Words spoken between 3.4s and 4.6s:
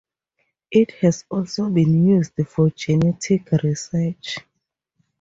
research.